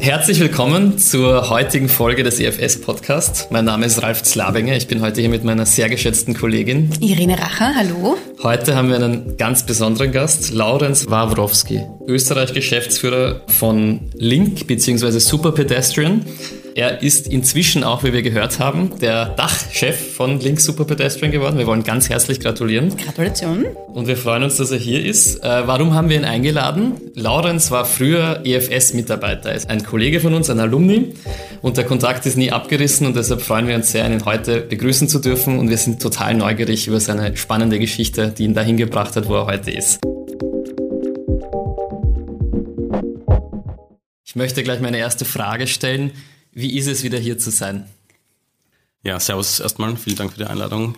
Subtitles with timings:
[0.00, 3.50] Herzlich willkommen zur heutigen Folge des EFS Podcast.
[3.50, 4.76] Mein Name ist Ralf Zlabinger.
[4.76, 7.74] Ich bin heute hier mit meiner sehr geschätzten Kollegin Irene Racher.
[7.76, 8.16] Hallo.
[8.42, 15.18] Heute haben wir einen ganz besonderen Gast, Laurenz Wawrowski, Österreich-Geschäftsführer von Link bzw.
[15.18, 16.24] Super Pedestrian.
[16.76, 21.56] Er ist inzwischen auch, wie wir gehört haben, der Dachchef von Link Super Pedestrian geworden.
[21.56, 22.96] Wir wollen ganz herzlich gratulieren.
[22.96, 23.64] Gratulation.
[23.92, 25.36] Und wir freuen uns, dass er hier ist.
[25.44, 26.94] Äh, warum haben wir ihn eingeladen?
[27.14, 31.14] Laurenz war früher EFS-Mitarbeiter, Er ist ein Kollege von uns, ein Alumni.
[31.62, 35.08] Und der Kontakt ist nie abgerissen und deshalb freuen wir uns sehr, ihn heute begrüßen
[35.08, 35.60] zu dürfen.
[35.60, 39.36] Und wir sind total neugierig über seine spannende Geschichte, die ihn dahin gebracht hat, wo
[39.36, 40.00] er heute ist.
[44.26, 46.10] Ich möchte gleich meine erste Frage stellen.
[46.54, 47.88] Wie ist es wieder hier zu sein?
[49.02, 49.96] Ja, servus erstmal.
[49.96, 50.94] Vielen Dank für die Einladung.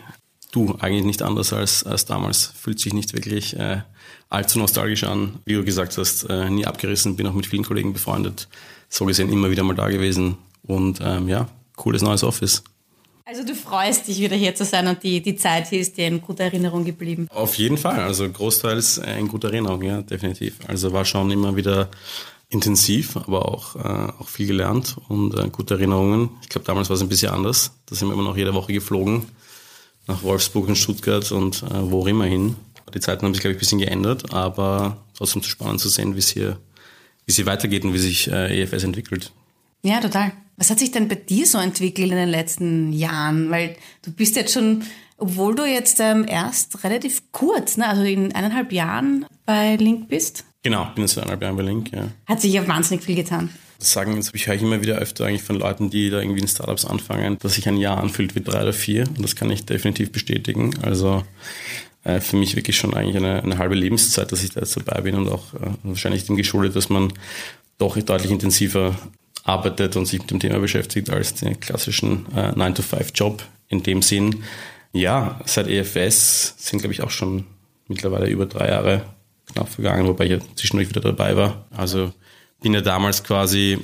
[0.52, 2.52] Du, eigentlich nicht anders als, als damals.
[2.60, 3.80] Fühlt sich nicht wirklich äh,
[4.28, 5.40] allzu nostalgisch an.
[5.46, 8.48] Wie du gesagt hast, äh, nie abgerissen, bin auch mit vielen Kollegen befreundet.
[8.90, 10.36] So gesehen immer wieder mal da gewesen.
[10.62, 12.62] Und ähm, ja, cooles neues Office.
[13.24, 16.06] Also du freust dich wieder hier zu sein und die, die Zeit hier ist dir
[16.06, 17.26] in guter Erinnerung geblieben.
[17.30, 20.58] Auf jeden Fall, also großteils äh, in guter Erinnerung, ja, definitiv.
[20.68, 21.88] Also war schon immer wieder
[22.48, 26.30] intensiv, aber auch, äh, auch viel gelernt und äh, gute Erinnerungen.
[26.42, 27.72] Ich glaube, damals war es ein bisschen anders.
[27.86, 29.26] Da sind wir immer noch jede Woche geflogen
[30.06, 32.56] nach Wolfsburg und Stuttgart und äh, wo immer hin.
[32.94, 36.14] Die Zeiten haben sich, glaube ich, ein bisschen geändert, aber trotzdem zu spannend zu sehen,
[36.14, 36.58] wie es hier,
[37.26, 39.32] wie es weitergeht und wie sich äh, EFS entwickelt.
[39.82, 40.32] Ja, total.
[40.56, 43.50] Was hat sich denn bei dir so entwickelt in den letzten Jahren?
[43.50, 44.84] Weil du bist jetzt schon,
[45.18, 50.44] obwohl du jetzt ähm, erst relativ kurz, ne, also in eineinhalb Jahren bei Link bist.
[50.66, 52.08] Genau, bin jetzt eineinhalb Jahre bei Link, ja.
[52.26, 53.50] Hat sich ja wahnsinnig viel getan.
[53.78, 56.48] Das sagen, das höre ich immer wieder öfter eigentlich von Leuten, die da irgendwie in
[56.48, 59.06] Startups anfangen, dass sich ein Jahr anfühlt wie drei oder vier.
[59.06, 60.76] Und das kann ich definitiv bestätigen.
[60.82, 61.22] Also
[62.02, 65.02] äh, für mich wirklich schon eigentlich eine, eine halbe Lebenszeit, dass ich da jetzt dabei
[65.02, 67.12] bin und auch äh, wahrscheinlich dem geschuldet, dass man
[67.78, 68.96] doch deutlich intensiver
[69.44, 74.42] arbeitet und sich mit dem Thema beschäftigt als den klassischen äh, 9-to-5-Job in dem Sinn.
[74.92, 77.44] Ja, seit EFS sind, glaube ich, auch schon
[77.86, 79.04] mittlerweile über drei Jahre
[79.52, 81.66] knapp vergangen, wobei ich ja zwischendurch wieder dabei war.
[81.70, 82.12] Also
[82.62, 83.78] bin ja damals quasi,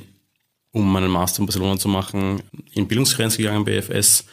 [0.71, 2.41] um meinen Master in Barcelona zu machen,
[2.73, 4.25] in Bildungsgrenze gegangen bei EFS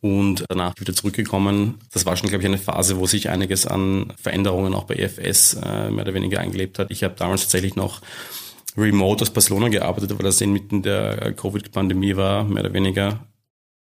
[0.00, 1.74] und danach wieder zurückgekommen.
[1.92, 5.54] Das war schon, glaube ich, eine Phase, wo sich einiges an Veränderungen auch bei EFS
[5.54, 6.90] äh, mehr oder weniger eingelebt hat.
[6.90, 8.00] Ich habe damals tatsächlich noch
[8.76, 13.26] remote aus Barcelona gearbeitet, weil das inmitten der Covid-Pandemie war, mehr oder weniger.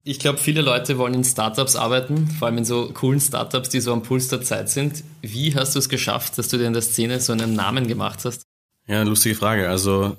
[0.07, 3.79] Ich glaube, viele Leute wollen in Startups arbeiten, vor allem in so coolen Startups, die
[3.79, 5.03] so am Puls der Zeit sind.
[5.23, 8.23] Wie hast du es geschafft, dass du dir in der Szene so einen Namen gemacht
[8.23, 8.43] hast?
[8.85, 9.67] Ja, lustige Frage.
[9.67, 10.15] Also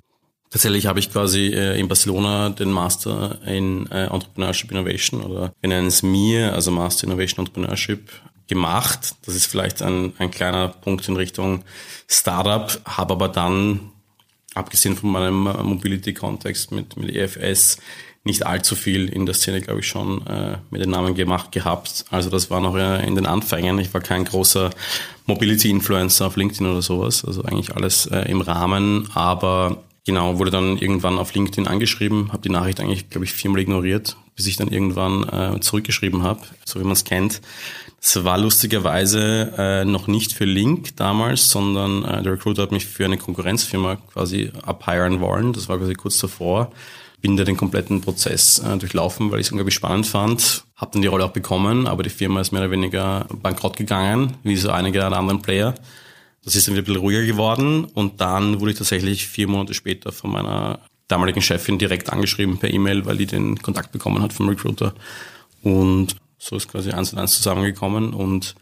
[0.51, 5.69] tatsächlich habe ich quasi äh, in Barcelona den Master in äh, Entrepreneurship Innovation oder wir
[5.69, 8.11] nennen es MIR, also Master Innovation Entrepreneurship
[8.49, 9.15] gemacht.
[9.25, 11.63] Das ist vielleicht ein, ein kleiner Punkt in Richtung
[12.09, 13.93] Startup, habe aber dann,
[14.57, 17.79] abgesehen von meinem Mobility-Kontext mit, mit EFS,
[18.27, 22.05] nicht allzu viel in der Szene, glaube ich, schon äh, mit den Namen gemacht gehabt.
[22.11, 23.79] Also das war noch äh, in den Anfängen.
[23.79, 24.71] Ich war kein großer
[25.27, 27.25] Mobility-Influencer auf LinkedIn oder sowas.
[27.25, 29.09] Also eigentlich alles äh, im Rahmen.
[29.15, 33.61] Aber genau, wurde dann irgendwann auf LinkedIn angeschrieben, habe die Nachricht eigentlich, glaube ich, viermal
[33.61, 37.41] ignoriert, bis ich dann irgendwann äh, zurückgeschrieben habe, so wie man es kennt.
[38.15, 43.05] War lustigerweise äh, noch nicht für Link damals, sondern äh, der Recruiter hat mich für
[43.05, 45.53] eine Konkurrenzfirma quasi abhiren wollen.
[45.53, 46.71] Das war quasi kurz davor
[47.21, 50.65] bin da den kompletten Prozess äh, durchlaufen, weil ich es unglaublich spannend fand.
[50.77, 54.35] Habe dann die Rolle auch bekommen, aber die Firma ist mehr oder weniger bankrott gegangen,
[54.45, 55.75] wie so einige der anderen Player.
[56.45, 59.75] Das ist dann wieder ein bisschen ruhiger geworden und dann wurde ich tatsächlich vier Monate
[59.75, 60.79] später von meiner
[61.09, 64.95] damaligen Chefin direkt angeschrieben per E-Mail, weil die den Kontakt bekommen hat vom Recruiter.
[65.63, 66.15] Und
[66.49, 68.55] so ist quasi eins und eins zusammengekommen und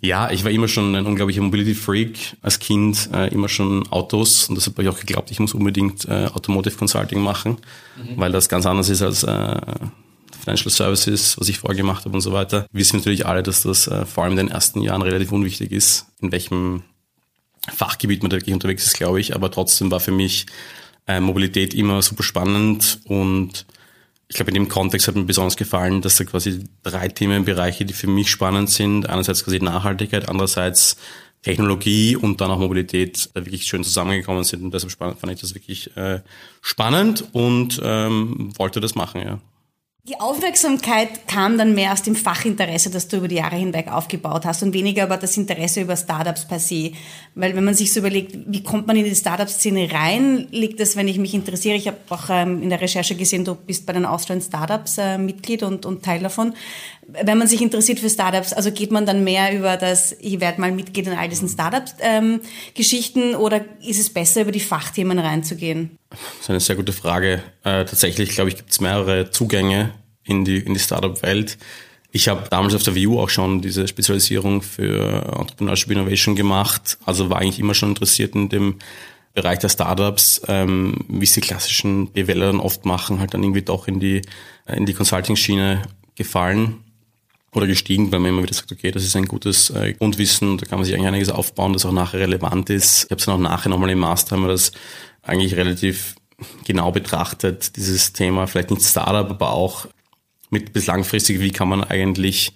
[0.00, 4.54] ja, ich war immer schon ein unglaublicher Mobility-Freak als Kind, äh, immer schon Autos und
[4.54, 7.58] deshalb habe ich auch geglaubt, ich muss unbedingt äh, Automotive Consulting machen,
[7.96, 8.16] mhm.
[8.16, 9.60] weil das ganz anders ist als äh,
[10.38, 12.66] Financial Services, was ich vorher gemacht habe und so weiter.
[12.72, 15.72] Wir wissen natürlich alle, dass das äh, vor allem in den ersten Jahren relativ unwichtig
[15.72, 16.82] ist, in welchem
[17.68, 20.46] Fachgebiet man da wirklich unterwegs ist, glaube ich, aber trotzdem war für mich
[21.06, 23.66] äh, Mobilität immer super spannend und
[24.28, 27.94] ich glaube, in dem Kontext hat mir besonders gefallen, dass da quasi drei Themenbereiche, die
[27.94, 29.08] für mich spannend sind.
[29.08, 30.96] Einerseits quasi Nachhaltigkeit, andererseits
[31.42, 34.64] Technologie und dann auch Mobilität da wirklich schön zusammengekommen sind.
[34.64, 36.20] Und deshalb fand ich das wirklich äh,
[36.60, 39.38] spannend und ähm, wollte das machen, ja.
[40.08, 44.44] Die Aufmerksamkeit kam dann mehr aus dem Fachinteresse, das du über die Jahre hinweg aufgebaut
[44.44, 46.92] hast und weniger über das Interesse über Startups per se.
[47.34, 50.94] Weil wenn man sich so überlegt, wie kommt man in die Startup-Szene rein, liegt das,
[50.94, 51.74] wenn ich mich interessiere.
[51.74, 55.18] Ich habe auch ähm, in der Recherche gesehen, du bist bei den Austrian Startups äh,
[55.18, 56.54] Mitglied und, und Teil davon.
[57.08, 60.60] Wenn man sich interessiert für Startups, also geht man dann mehr über das, ich werde
[60.60, 65.98] mal Mitglied in all diesen Startup-Geschichten ähm, oder ist es besser, über die Fachthemen reinzugehen?
[66.10, 67.42] Das ist eine sehr gute Frage.
[67.64, 69.92] Äh, tatsächlich, glaube ich, gibt es mehrere Zugänge
[70.24, 71.58] in die, in die Startup-Welt.
[72.12, 76.98] Ich habe damals auf der VU auch schon diese Spezialisierung für Entrepreneurship Innovation gemacht.
[77.04, 78.76] Also war eigentlich immer schon interessiert in dem
[79.34, 83.86] Bereich der Startups, ähm, wie sie klassischen BWLer dann oft machen, halt dann irgendwie doch
[83.86, 84.22] in die,
[84.66, 85.82] in die Consulting-Schiene
[86.14, 86.82] gefallen
[87.52, 90.64] oder gestiegen, weil man immer wieder sagt, okay, das ist ein gutes äh, Grundwissen, da
[90.64, 93.04] kann man sich eigentlich einiges aufbauen, das auch nachher relevant ist.
[93.04, 94.72] Ich habe es dann auch nachher nochmal im Master, haben wir das
[95.26, 96.14] eigentlich relativ
[96.64, 99.86] genau betrachtet, dieses Thema, vielleicht nicht Startup, aber auch
[100.50, 102.52] mit bis langfristig, wie kann man eigentlich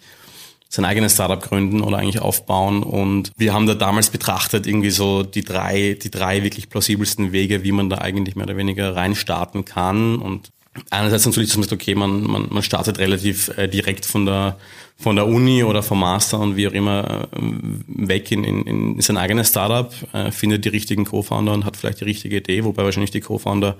[0.68, 2.84] sein eigenes Startup gründen oder eigentlich aufbauen.
[2.84, 7.64] Und wir haben da damals betrachtet irgendwie so die drei, die drei wirklich plausibelsten Wege,
[7.64, 10.16] wie man da eigentlich mehr oder weniger reinstarten kann.
[10.16, 10.50] Und
[10.90, 14.56] einerseits natürlich, dass man sagt, okay, man, man, man startet relativ äh, direkt von der,
[14.96, 17.38] von der Uni oder vom Master und wie auch immer äh,
[17.86, 22.00] weg in, in, in sein eigenes Startup, äh, findet die richtigen Co-Founder und hat vielleicht
[22.00, 23.76] die richtige Idee, wobei wahrscheinlich die Co-Founder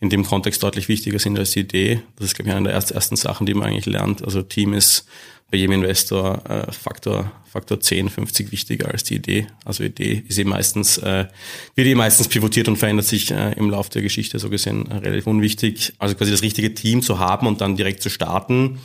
[0.00, 2.00] in dem Kontext deutlich wichtiger sind als die Idee.
[2.16, 4.22] Das ist, glaube ich, eine der ersten Sachen, die man eigentlich lernt.
[4.22, 5.06] Also Team ist
[5.50, 9.46] bei jedem Investor äh, Faktor, Faktor 10, 50 wichtiger als die Idee.
[9.64, 11.26] Also Idee ist eben meistens, äh,
[11.74, 14.96] wird eben meistens pivotiert und verändert sich äh, im Laufe der Geschichte, so gesehen, äh,
[14.96, 15.94] relativ unwichtig.
[15.98, 18.78] Also quasi das richtige Team zu haben und dann direkt zu starten,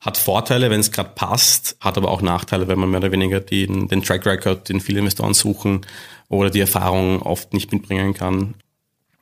[0.00, 3.40] hat Vorteile, wenn es gerade passt, hat aber auch Nachteile, wenn man mehr oder weniger
[3.40, 5.82] den, den Track Record, den viele Investoren suchen
[6.28, 8.54] oder die Erfahrung oft nicht mitbringen kann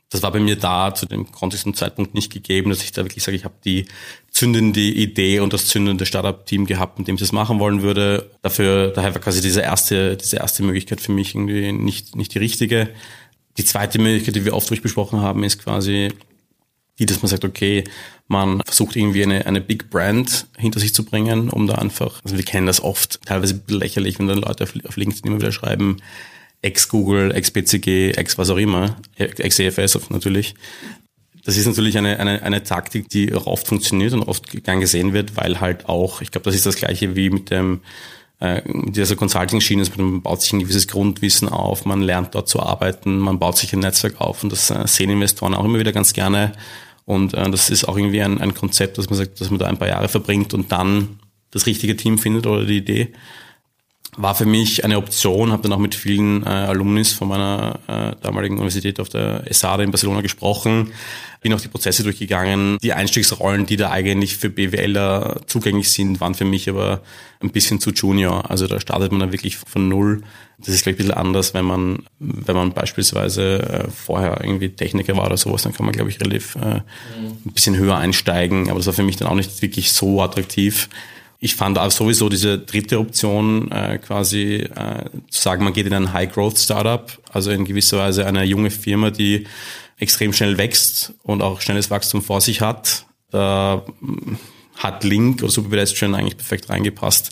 [0.09, 3.03] das war bei mir da zu dem Kontext und Zeitpunkt nicht gegeben, dass ich da
[3.03, 3.85] wirklich sage, ich habe die
[4.31, 8.31] zündende Idee und das zündende Startup-Team gehabt, mit dem ich das machen wollen würde.
[8.41, 12.39] Dafür, daher war quasi diese erste, diese erste Möglichkeit für mich irgendwie nicht, nicht die
[12.39, 12.89] richtige.
[13.57, 16.09] Die zweite Möglichkeit, die wir oft durchbesprochen haben, ist quasi
[16.97, 17.83] die, dass man sagt, okay,
[18.27, 22.35] man versucht irgendwie eine, eine Big Brand hinter sich zu bringen, um da einfach, also
[22.35, 25.97] wir kennen das oft, teilweise lächerlich, wenn dann Leute auf, auf LinkedIn immer wieder schreiben,
[26.61, 30.55] ex-Google, ex-BCG, ex was auch immer, ex-EFS natürlich.
[31.45, 35.13] Das ist natürlich eine, eine, eine Taktik, die auch oft funktioniert und oft gern gesehen
[35.13, 37.81] wird, weil halt auch, ich glaube, das ist das gleiche wie mit dem
[38.39, 43.17] äh, dieser Consulting-Schiene, man baut sich ein gewisses Grundwissen auf, man lernt dort zu arbeiten,
[43.19, 46.13] man baut sich ein Netzwerk auf und das äh, sehen Investoren auch immer wieder ganz
[46.13, 46.53] gerne.
[47.05, 49.65] Und äh, das ist auch irgendwie ein, ein Konzept, dass man sagt, dass man da
[49.65, 51.19] ein paar Jahre verbringt und dann
[51.51, 53.13] das richtige Team findet oder die Idee
[54.21, 58.15] war für mich eine Option, habe dann auch mit vielen äh, Alumnis von meiner äh,
[58.21, 60.91] damaligen Universität auf der ESADA in Barcelona gesprochen,
[61.39, 62.77] bin auch die Prozesse durchgegangen.
[62.83, 66.99] Die Einstiegsrollen, die da eigentlich für BWLer zugänglich sind, waren für mich aber
[67.39, 68.51] ein bisschen zu junior.
[68.51, 70.21] Also da startet man dann wirklich von null.
[70.57, 75.15] Das ist gleich ein bisschen anders, wenn man, wenn man beispielsweise äh, vorher irgendwie Techniker
[75.15, 76.81] war oder sowas, dann kann man, glaube ich, relativ äh,
[77.21, 78.69] ein bisschen höher einsteigen.
[78.69, 80.89] Aber das war für mich dann auch nicht wirklich so attraktiv
[81.39, 85.93] ich fand auch sowieso diese dritte Option, äh, quasi äh, zu sagen, man geht in
[85.93, 89.47] ein High-Growth-Startup, also in gewisser Weise eine junge Firma, die
[89.97, 93.05] extrem schnell wächst und auch schnelles Wachstum vor sich hat.
[93.31, 94.35] Da mm,
[94.75, 97.31] hat Link oder Superpedestrian eigentlich perfekt reingepasst.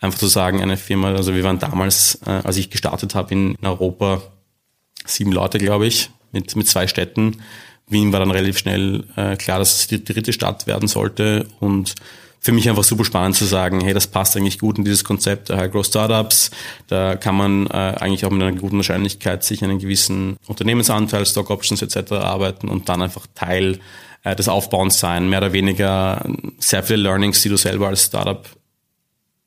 [0.00, 3.56] Einfach zu sagen, eine Firma, also wir waren damals, äh, als ich gestartet habe in,
[3.56, 4.22] in Europa,
[5.04, 7.42] sieben Leute, glaube ich, mit, mit zwei Städten.
[7.88, 11.96] Wien war dann relativ schnell äh, klar, dass es die dritte Stadt werden sollte und
[12.40, 15.50] für mich einfach super spannend zu sagen, hey, das passt eigentlich gut in dieses Konzept
[15.50, 16.50] der High Growth Startups.
[16.86, 21.50] Da kann man äh, eigentlich auch mit einer guten Wahrscheinlichkeit sich einen gewissen Unternehmensanteil, Stock
[21.50, 22.12] Options etc.
[22.12, 23.78] arbeiten und dann einfach Teil
[24.24, 25.28] äh, des Aufbauens sein.
[25.28, 26.24] Mehr oder weniger
[26.58, 28.48] sehr viele Learnings, die du selber als Startup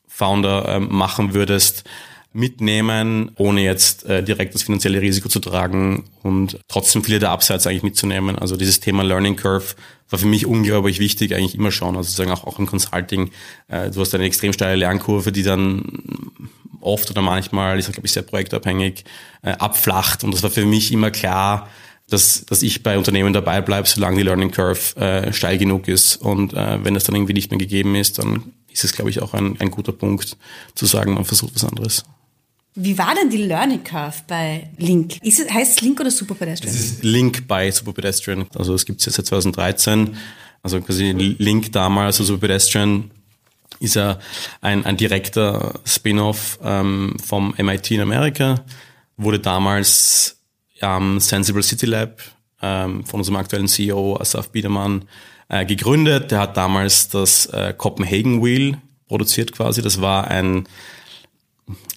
[0.08, 1.86] Founder äh, machen würdest,
[2.34, 7.68] mitnehmen, ohne jetzt äh, direkt das finanzielle Risiko zu tragen und trotzdem viele der Upsides
[7.68, 8.38] eigentlich mitzunehmen.
[8.38, 9.76] Also dieses Thema Learning Curve
[10.10, 11.96] war für mich unglaublich wichtig, eigentlich immer schon.
[11.96, 13.32] Also sozusagen auch, auch im Consulting.
[13.68, 15.84] Äh, du hast eine extrem steile Lernkurve, die dann
[16.82, 19.06] oft oder manchmal, ist glaube ich sehr projektabhängig,
[19.44, 20.24] äh, abflacht.
[20.24, 21.70] Und das war für mich immer klar,
[22.10, 26.18] dass, dass ich bei Unternehmen dabei bleibe, solange die Learning Curve äh, steil genug ist.
[26.18, 29.22] Und äh, wenn das dann irgendwie nicht mehr gegeben ist, dann ist es, glaube ich,
[29.22, 30.38] auch ein, ein guter Punkt
[30.76, 32.04] zu sagen, man versucht was anderes.
[32.76, 35.18] Wie war denn die Learning Curve bei Link?
[35.22, 36.74] Es, heißt es Link oder Super Pedestrian?
[36.74, 38.48] Es ist Link bei Super Pedestrian.
[38.56, 40.16] Also es gibt es jetzt seit 2013.
[40.64, 43.12] Also quasi Link damals, also Super Pedestrian
[43.80, 44.18] ist ja
[44.62, 48.64] ein, ein direkter Spin-off ähm, vom MIT in Amerika.
[49.18, 50.38] Wurde damals
[50.82, 52.22] am Sensible City Lab
[52.62, 55.06] ähm, von unserem aktuellen CEO Asaf Biedermann
[55.50, 56.32] äh, gegründet.
[56.32, 58.78] Der hat damals das äh, Copenhagen Wheel
[59.08, 59.82] produziert quasi.
[59.82, 60.68] Das war ein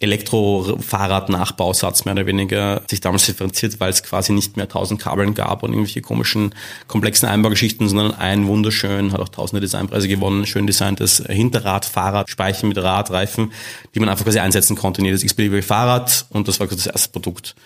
[0.00, 5.62] Elektrofahrrad-Nachbausatz mehr oder weniger sich damals differenziert, weil es quasi nicht mehr tausend Kabeln gab
[5.62, 6.54] und irgendwelche komischen,
[6.86, 12.68] komplexen Einbaugeschichten, sondern ein wunderschön, hat auch tausende Designpreise gewonnen, schön designtes Hinterrad, Fahrrad, Speichen
[12.68, 13.52] mit Radreifen,
[13.94, 17.10] die man einfach quasi einsetzen konnte in jedes x-beliebige Fahrrad und das war das erste
[17.10, 17.56] Produkt.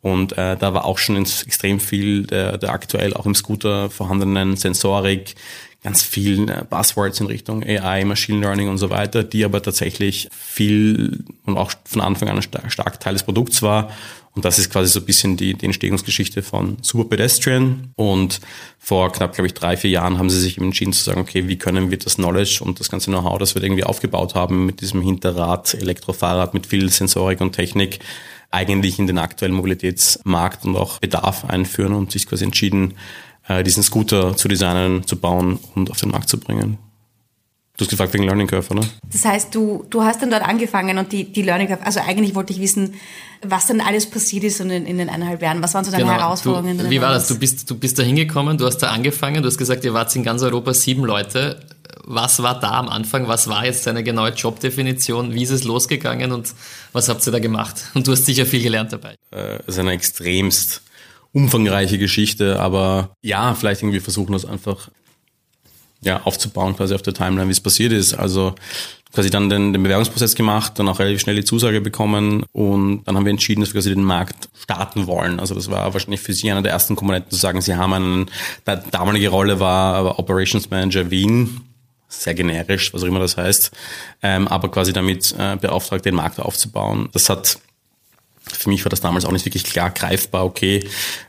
[0.00, 4.56] Und äh, da war auch schon extrem viel der, der aktuell auch im Scooter vorhandenen
[4.56, 5.34] Sensorik,
[5.82, 10.28] ganz vielen äh, Buzzwords in Richtung AI, Machine Learning und so weiter, die aber tatsächlich
[10.32, 13.90] viel und auch von Anfang an ein stark Teil des Produkts war.
[14.34, 17.92] Und das ist quasi so ein bisschen die, die Entstehungsgeschichte von Super Pedestrian.
[17.96, 18.40] Und
[18.78, 21.58] vor knapp, glaube ich, drei, vier Jahren haben sie sich entschieden zu sagen, okay, wie
[21.58, 25.02] können wir das Knowledge und das ganze Know-how, das wir irgendwie aufgebaut haben mit diesem
[25.02, 27.98] Hinterrad, Elektrofahrrad, mit viel Sensorik und Technik,
[28.50, 32.94] eigentlich in den aktuellen Mobilitätsmarkt und auch Bedarf einführen und sich quasi entschieden,
[33.62, 36.78] diesen Scooter zu designen, zu bauen und auf den Markt zu bringen.
[37.78, 38.84] Du hast gefragt wegen Learning Curve, oder?
[39.12, 42.34] Das heißt, du, du hast dann dort angefangen und die, die Learning Curve, also eigentlich
[42.34, 42.94] wollte ich wissen,
[43.42, 45.62] was dann alles passiert ist in, in den eineinhalb Jahren.
[45.62, 46.76] Was waren so deine genau, Herausforderungen?
[46.76, 47.28] Du, wie war das?
[47.28, 50.14] Du bist, du bist da hingekommen, du hast da angefangen, du hast gesagt, ihr wart
[50.16, 51.60] in ganz Europa sieben Leute.
[52.04, 53.28] Was war da am Anfang?
[53.28, 55.32] Was war jetzt deine genaue Jobdefinition?
[55.32, 56.52] Wie ist es losgegangen und
[56.92, 57.76] was habt ihr da gemacht?
[57.94, 59.14] Und du hast sicher viel gelernt dabei.
[59.30, 60.82] Äh, es ist eine extremst
[61.32, 64.90] umfangreiche Geschichte, aber ja, vielleicht irgendwie versuchen das einfach
[66.00, 68.14] ja, aufzubauen, quasi auf der Timeline, wie es passiert ist.
[68.14, 68.54] Also
[69.12, 73.16] quasi dann den, den Bewerbungsprozess gemacht, dann auch relativ schnell die Zusage bekommen und dann
[73.16, 75.40] haben wir entschieden, dass wir quasi den Markt starten wollen.
[75.40, 78.26] Also das war wahrscheinlich für Sie einer der ersten Komponenten zu sagen, Sie haben einen,
[78.66, 81.62] die damalige Rolle war Operations Manager Wien,
[82.08, 83.70] sehr generisch, was auch immer das heißt,
[84.22, 87.08] ähm, aber quasi damit äh, beauftragt, den Markt aufzubauen.
[87.12, 87.58] Das hat
[88.52, 90.86] für mich war das damals auch nicht wirklich klar greifbar, okay,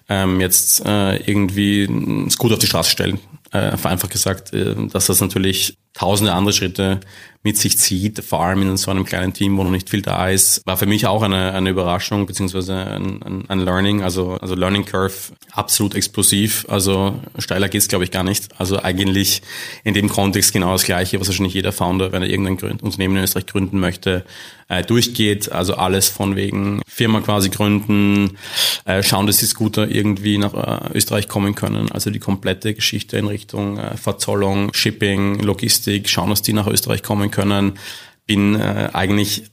[0.07, 3.19] ähm, jetzt äh, irgendwie ein Scooter auf die Straße stellen.
[3.51, 6.99] Äh, vereinfacht gesagt, äh, dass das natürlich tausende andere Schritte
[7.41, 10.27] mit sich zieht, vor allem in so einem kleinen Team, wo noch nicht viel da
[10.29, 14.83] ist, war für mich auch eine, eine Überraschung beziehungsweise ein, ein, Learning, also, also Learning
[14.85, 15.13] Curve
[15.51, 18.49] absolut explosiv, also steiler geht's glaube ich gar nicht.
[18.59, 19.41] Also eigentlich
[19.85, 23.23] in dem Kontext genau das Gleiche, was wahrscheinlich jeder Founder, wenn er irgendein Unternehmen in
[23.23, 24.25] Österreich gründen möchte,
[24.69, 25.51] äh, durchgeht.
[25.51, 28.37] Also alles von wegen Firma quasi gründen,
[28.85, 31.91] äh, schauen, dass die Scooter irgendwie nach äh, Österreich kommen können.
[31.91, 37.03] Also die komplette Geschichte in Richtung äh, Verzollung, Shipping, Logistik, schauen, dass die nach Österreich
[37.03, 37.79] kommen können.
[38.25, 39.43] Bin äh, eigentlich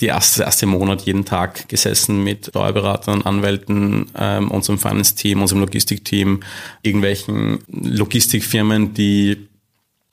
[0.00, 6.40] die erste, erste Monat jeden Tag gesessen mit Steuerberatern, Anwälten, ähm, unserem Finance-Team, unserem Logistikteam,
[6.82, 9.48] irgendwelchen Logistikfirmen, die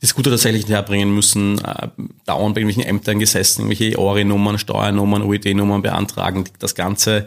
[0.02, 1.90] die Scooter tatsächlich herbringen müssen, äh,
[2.26, 7.26] dauernd bei irgendwelchen Ämtern gesessen, irgendwelche ORI-Nummern, Steuernummern, UED-Nummern beantragen, das Ganze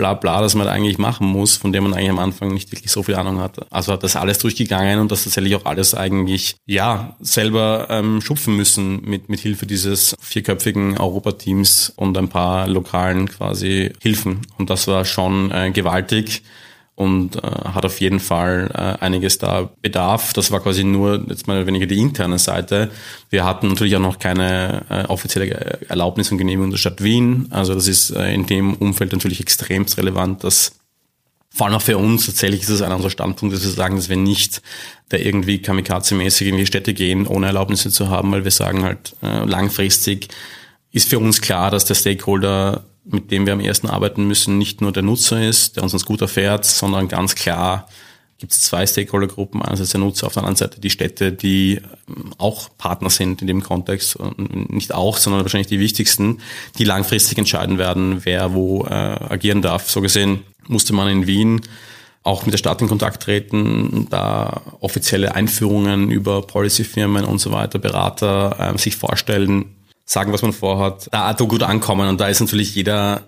[0.00, 2.72] bla bla, das man da eigentlich machen muss, von dem man eigentlich am Anfang nicht
[2.72, 3.66] wirklich so viel Ahnung hatte.
[3.70, 8.56] Also hat das alles durchgegangen und das tatsächlich auch alles eigentlich, ja, selber ähm, schupfen
[8.56, 14.40] müssen mit, mit Hilfe dieses vierköpfigen Europateams und ein paar lokalen quasi Hilfen.
[14.56, 16.42] Und das war schon äh, gewaltig
[17.00, 20.34] und äh, hat auf jeden Fall äh, einiges da Bedarf.
[20.34, 22.90] Das war quasi nur jetzt mal weniger die interne Seite.
[23.30, 27.46] Wir hatten natürlich auch noch keine äh, offizielle Erlaubnis und Genehmigung der Stadt Wien.
[27.48, 30.72] Also das ist äh, in dem Umfeld natürlich extremst relevant, dass
[31.48, 34.10] vor allem auch für uns tatsächlich ist es einer unserer Standpunkte, dass wir sagen, dass
[34.10, 34.60] wir nicht
[35.08, 39.16] da irgendwie kamikaze-mäßig in die Städte gehen, ohne Erlaubnisse zu haben, weil wir sagen halt,
[39.22, 40.28] äh, langfristig
[40.92, 44.80] ist für uns klar, dass der Stakeholder mit dem wir am ersten arbeiten müssen, nicht
[44.80, 47.88] nur der Nutzer ist, der uns ins Scooter fährt, sondern ganz klar
[48.40, 49.62] gibt es zwei Stakeholdergruppen.
[49.62, 53.46] Einerseits der Nutzer, auf der anderen Seite die Städte, die ähm, auch Partner sind in
[53.46, 54.18] dem Kontext.
[54.38, 56.38] Nicht auch, sondern wahrscheinlich die wichtigsten,
[56.78, 59.90] die langfristig entscheiden werden, wer wo äh, agieren darf.
[59.90, 61.60] So gesehen musste man in Wien
[62.22, 67.78] auch mit der Stadt in Kontakt treten, da offizielle Einführungen über Policyfirmen und so weiter,
[67.78, 69.76] Berater äh, sich vorstellen,
[70.10, 72.08] sagen, was man vorhat, da gut ankommen.
[72.08, 73.22] Und da ist natürlich jeder,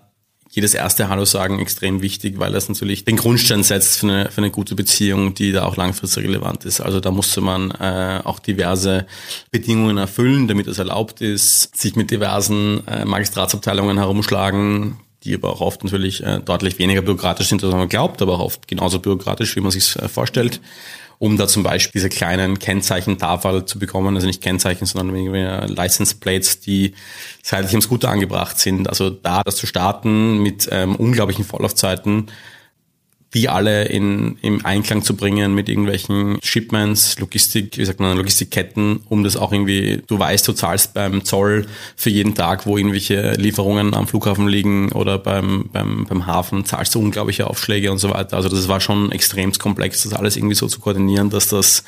[0.51, 4.39] jedes erste Hallo sagen extrem wichtig, weil das natürlich den Grundstein setzt für eine, für
[4.39, 6.81] eine gute Beziehung, die da auch langfristig relevant ist.
[6.81, 9.07] Also da musste man äh, auch diverse
[9.53, 15.61] Bedingungen erfüllen, damit es erlaubt ist, sich mit diversen äh, Magistratsabteilungen herumschlagen, die aber auch
[15.61, 19.55] oft natürlich äh, deutlich weniger bürokratisch sind, als man glaubt, aber auch oft genauso bürokratisch,
[19.55, 20.61] wie man sich äh, vorstellt
[21.23, 25.15] um da zum Beispiel diese kleinen Kennzeichen-Tafel zu bekommen, also nicht Kennzeichen, sondern
[25.69, 26.95] License Plates, die
[27.45, 28.89] seitlich am Scooter angebracht sind.
[28.89, 32.27] Also da das zu starten mit ähm, unglaublichen Vorlaufzeiten,
[33.35, 39.01] die alle in, im Einklang zu bringen mit irgendwelchen Shipments, Logistik, wie sagt man, Logistikketten,
[39.09, 43.33] um das auch irgendwie, du weißt, du zahlst beim Zoll für jeden Tag, wo irgendwelche
[43.33, 48.11] Lieferungen am Flughafen liegen oder beim, beim, beim Hafen, zahlst du unglaubliche Aufschläge und so
[48.11, 48.37] weiter.
[48.37, 51.85] Also das war schon extrem komplex, das alles irgendwie so zu koordinieren, dass das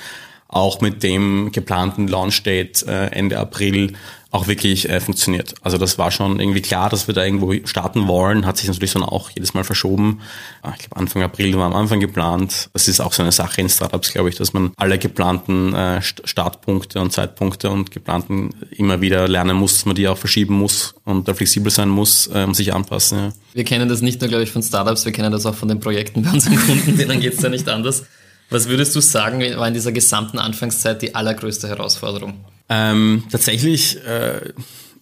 [0.49, 3.95] auch mit dem geplanten Launch Date äh, Ende April
[4.35, 5.55] auch wirklich äh, funktioniert.
[5.63, 8.93] Also das war schon irgendwie klar, dass wir da irgendwo starten wollen, hat sich natürlich
[8.93, 10.21] dann auch jedes Mal verschoben.
[10.63, 12.69] Ah, ich glaube Anfang April war am Anfang geplant.
[12.73, 16.03] Das ist auch so eine Sache in Startups, glaube ich, dass man alle geplanten äh,
[16.03, 20.97] Startpunkte und Zeitpunkte und geplanten immer wieder lernen muss, dass man die auch verschieben muss
[21.05, 23.19] und da flexibel sein muss äh, und sich anpassen.
[23.19, 23.33] Ja.
[23.53, 25.79] Wir kennen das nicht nur, glaube ich, von Startups, wir kennen das auch von den
[25.79, 28.05] Projekten bei unseren Kunden, denen geht es ja nicht anders.
[28.51, 32.45] Was würdest du sagen, war in dieser gesamten Anfangszeit die allergrößte Herausforderung?
[32.69, 34.53] Ähm, tatsächlich, äh,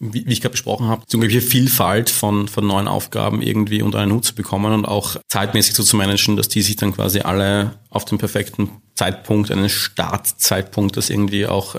[0.01, 4.01] wie, wie ich gerade besprochen habe, die unglaubliche Vielfalt von, von neuen Aufgaben irgendwie unter
[4.01, 7.21] einen Hut zu bekommen und auch zeitmäßig so zu managen, dass die sich dann quasi
[7.21, 11.77] alle auf den perfekten Zeitpunkt, einen Startzeitpunkt, das irgendwie auch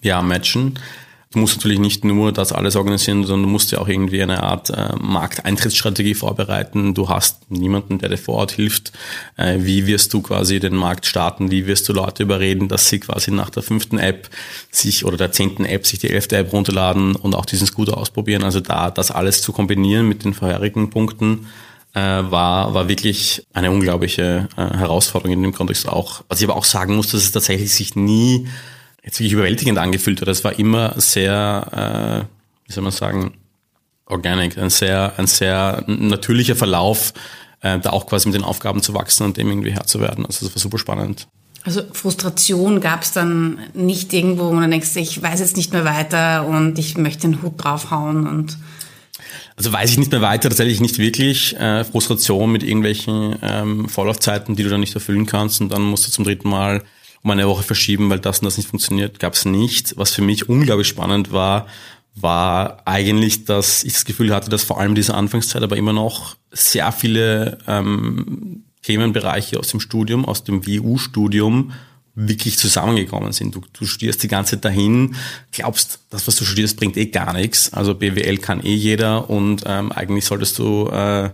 [0.00, 0.78] ja, matchen.
[1.32, 4.42] Du musst natürlich nicht nur das alles organisieren, sondern du musst ja auch irgendwie eine
[4.42, 6.92] Art äh, Markteintrittsstrategie vorbereiten.
[6.92, 8.92] Du hast niemanden, der dir vor Ort hilft.
[9.38, 11.50] Äh, wie wirst du quasi den Markt starten?
[11.50, 14.28] Wie wirst du Leute überreden, dass sie quasi nach der fünften App
[14.70, 18.44] sich oder der zehnten App sich die elfte App runterladen und auch diesen Scooter ausprobieren?
[18.44, 21.46] Also da das alles zu kombinieren mit den vorherigen Punkten
[21.94, 26.24] äh, war, war wirklich eine unglaubliche äh, Herausforderung in dem Kontext auch.
[26.28, 28.48] Was ich aber auch sagen muss, dass es tatsächlich sich nie
[29.02, 30.28] jetzt wirklich überwältigend angefühlt hat.
[30.28, 33.34] Es war immer sehr, äh, wie soll man sagen,
[34.06, 37.12] organic, ein sehr, ein sehr natürlicher Verlauf,
[37.60, 40.26] äh, da auch quasi mit den Aufgaben zu wachsen und dem irgendwie Herr zu werden.
[40.26, 41.26] Also das war super spannend.
[41.64, 45.84] Also Frustration gab es dann nicht irgendwo, wo man denkst, ich weiß jetzt nicht mehr
[45.84, 48.58] weiter und ich möchte den Hut draufhauen und
[49.54, 51.56] also weiß ich nicht mehr weiter, tatsächlich nicht wirklich.
[51.56, 56.06] Äh, Frustration mit irgendwelchen ähm, Vorlaufzeiten, die du dann nicht erfüllen kannst und dann musst
[56.06, 56.82] du zum dritten Mal
[57.22, 59.96] um eine Woche verschieben, weil das und das nicht funktioniert, gab es nicht.
[59.96, 61.66] Was für mich unglaublich spannend war,
[62.14, 66.36] war eigentlich, dass ich das Gefühl hatte, dass vor allem diese Anfangszeit aber immer noch
[66.50, 71.72] sehr viele ähm, Themenbereiche aus dem Studium, aus dem WU-Studium
[72.14, 73.54] wirklich zusammengekommen sind.
[73.54, 75.14] Du, du studierst die ganze Zeit dahin,
[75.50, 77.72] glaubst, das, was du studierst, bringt eh gar nichts.
[77.72, 81.30] Also BWL kann eh jeder und ähm, eigentlich solltest du äh,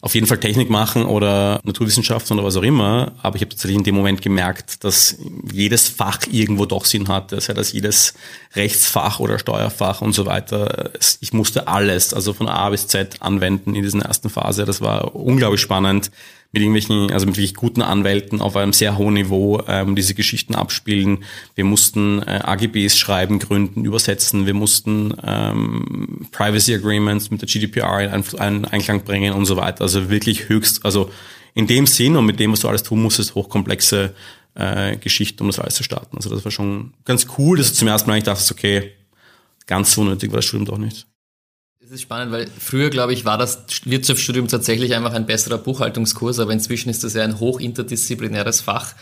[0.00, 3.12] auf jeden Fall Technik machen oder Naturwissenschaften oder was auch immer.
[3.20, 5.16] Aber ich habe tatsächlich in dem Moment gemerkt, dass
[5.52, 7.40] jedes Fach irgendwo doch Sinn hatte.
[7.40, 8.14] Sei das jedes
[8.54, 10.92] Rechtsfach oder Steuerfach und so weiter.
[11.20, 14.64] Ich musste alles, also von A bis Z anwenden in dieser ersten Phase.
[14.64, 16.12] Das war unglaublich spannend
[16.52, 20.54] mit irgendwelchen, also mit wirklich guten Anwälten auf einem sehr hohen Niveau ähm, diese Geschichten
[20.54, 21.24] abspielen.
[21.54, 24.46] Wir mussten äh, AGBs schreiben, gründen, übersetzen.
[24.46, 29.82] Wir mussten ähm, Privacy Agreements mit der GDPR in einen Einklang bringen und so weiter.
[29.82, 31.10] Also wirklich höchst, also
[31.54, 34.14] in dem Sinn und mit dem, was du alles tun musstest, hochkomplexe
[34.54, 36.16] äh, Geschichten, um das alles zu starten.
[36.16, 38.92] Also das war schon ganz cool, dass du zum ersten Mal eigentlich dachtest, okay,
[39.66, 41.07] ganz so nötig war das Studium doch nicht.
[41.88, 46.38] Das ist spannend, weil früher, glaube ich, war das Wirtschaftsstudium tatsächlich einfach ein besserer Buchhaltungskurs,
[46.38, 48.92] aber inzwischen ist das ja ein hochinterdisziplinäres Fach.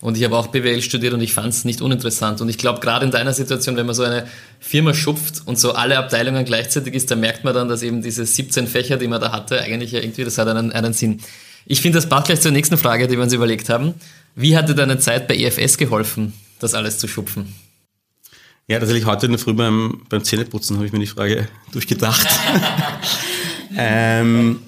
[0.00, 2.40] Und ich habe auch BWL studiert und ich fand es nicht uninteressant.
[2.40, 4.28] Und ich glaube, gerade in deiner Situation, wenn man so eine
[4.60, 8.24] Firma schupft und so alle Abteilungen gleichzeitig ist, da merkt man dann, dass eben diese
[8.24, 11.20] 17 Fächer, die man da hatte, eigentlich ja irgendwie, das hat einen, einen Sinn.
[11.66, 13.94] Ich finde, das passt gleich zur nächsten Frage, die wir uns überlegt haben.
[14.36, 17.52] Wie hat dir deine Zeit bei EFS geholfen, das alles zu schupfen?
[18.70, 22.28] Ja, tatsächlich heute in der Früh beim, beim Zähneputzen habe ich mir die Frage durchgedacht.
[23.76, 24.60] ähm,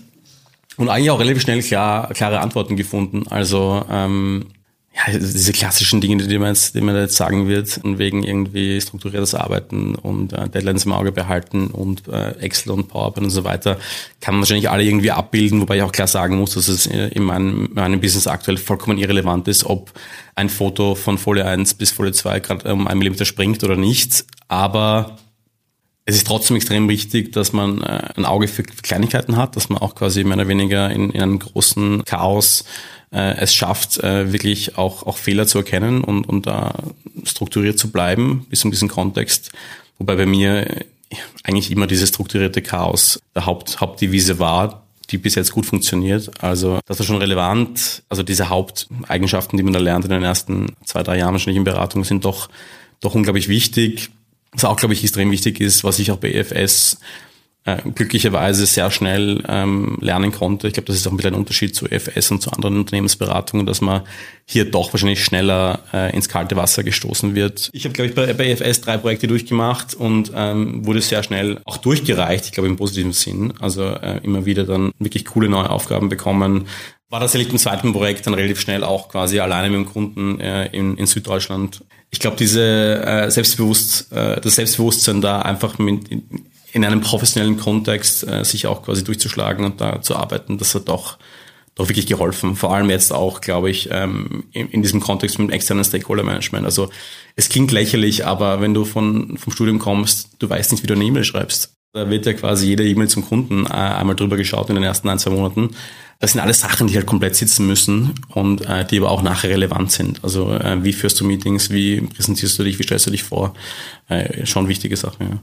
[0.79, 3.29] und eigentlich auch relativ schnell klar, klare Antworten gefunden.
[3.29, 4.47] Also ähm,
[4.93, 9.35] ja, diese klassischen Dinge, die man jetzt, die man jetzt sagen wird, wegen irgendwie strukturiertes
[9.37, 13.79] Arbeiten und äh, Deadlines im Auge behalten und äh, Excel und PowerPoint und so weiter,
[14.21, 17.09] kann man wahrscheinlich alle irgendwie abbilden, wobei ich auch klar sagen muss, dass es äh,
[17.09, 19.93] in meinem, meinem Business aktuell vollkommen irrelevant ist, ob
[20.35, 24.25] ein Foto von Folie 1 bis Folie 2 gerade um ein Millimeter springt oder nicht.
[24.49, 25.19] Aber
[26.11, 29.79] es ist trotzdem extrem wichtig, dass man äh, ein Auge für Kleinigkeiten hat, dass man
[29.79, 32.65] auch quasi mehr oder weniger in, in einem großen Chaos
[33.13, 36.75] äh, es schafft, äh, wirklich auch, auch Fehler zu erkennen und, und da
[37.25, 39.53] strukturiert zu bleiben, bis in diesem Kontext.
[39.99, 40.85] Wobei bei mir
[41.45, 46.31] eigentlich immer dieses strukturierte Chaos der Haupt, Hauptdevise war, die bis jetzt gut funktioniert.
[46.43, 48.03] Also das war schon relevant.
[48.09, 51.65] Also diese Haupteigenschaften, die man da lernt in den ersten zwei, drei Jahren wahrscheinlich in
[51.65, 52.49] Beratung, sind doch,
[53.01, 54.11] doch unglaublich wichtig.
[54.53, 56.99] Was auch, glaube ich, extrem wichtig ist, was ich auch bei EFS
[57.65, 60.67] äh, glücklicherweise sehr schnell ähm, lernen konnte.
[60.67, 63.67] Ich glaube, das ist auch ein bisschen ein Unterschied zu EFS und zu anderen Unternehmensberatungen,
[63.67, 64.03] dass man
[64.47, 67.71] hier doch wahrscheinlich schneller äh, ins kalte Wasser gestoßen wird.
[67.73, 71.61] Ich habe, glaube ich, bei, bei EFS drei Projekte durchgemacht und ähm, wurde sehr schnell
[71.65, 73.53] auch durchgereicht, ich glaube im positiven Sinn.
[73.61, 76.67] Also äh, immer wieder dann wirklich coole neue Aufgaben bekommen,
[77.11, 80.67] war tatsächlich im zweiten Projekt dann relativ schnell auch quasi alleine mit dem Kunden äh,
[80.67, 81.85] in, in Süddeutschland.
[82.11, 86.09] Ich glaube, diese äh, Selbstbewusst, äh, das Selbstbewusstsein da einfach mit,
[86.73, 90.89] in einem professionellen Kontext äh, sich auch quasi durchzuschlagen und da zu arbeiten, das hat
[90.89, 91.19] doch
[91.81, 92.57] doch wirklich geholfen.
[92.57, 96.67] Vor allem jetzt auch, glaube ich, ähm, in, in diesem Kontext mit externen Stakeholder-Management.
[96.67, 96.91] Also
[97.37, 100.95] es klingt lächerlich, aber wenn du von, vom Studium kommst, du weißt nicht, wie du
[100.95, 101.75] eine E-Mail schreibst.
[101.93, 105.09] Da wird ja quasi jede E-Mail zum Kunden äh, einmal drüber geschaut in den ersten
[105.09, 105.71] ein, zwei Monaten.
[106.21, 109.51] Das sind alles Sachen, die halt komplett sitzen müssen und äh, die aber auch nachher
[109.51, 110.23] relevant sind.
[110.23, 113.55] Also äh, wie führst du Meetings, wie präsentierst du dich, wie stellst du dich vor?
[114.09, 115.39] Äh, schon wichtige Sachen, ja.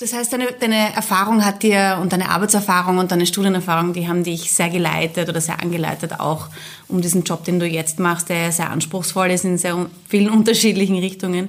[0.00, 4.22] Das heißt, deine, deine Erfahrung hat dir und deine Arbeitserfahrung und deine Studienerfahrung, die haben
[4.22, 6.46] dich sehr geleitet oder sehr angeleitet, auch
[6.86, 10.96] um diesen Job, den du jetzt machst, der sehr anspruchsvoll ist in sehr vielen unterschiedlichen
[10.96, 11.48] Richtungen,